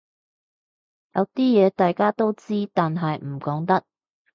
[1.13, 3.83] 有啲嘢大家都知但係唔講得